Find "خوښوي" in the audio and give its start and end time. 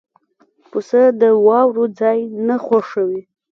2.65-3.21